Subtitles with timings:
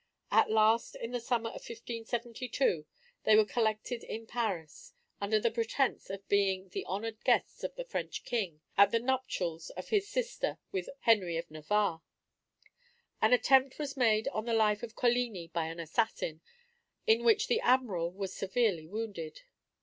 [0.31, 2.87] At last, in the summer of 1572,
[3.23, 7.85] they were collected in Paris, under the pretence of being the honored guests of the
[7.85, 12.01] French king, at the nuptials of his sister with Henry of Navarre.
[13.21, 16.41] An attempt was made on the life of Coligni by an assassin,
[17.05, 19.43] in which the Admiral was severely wounded.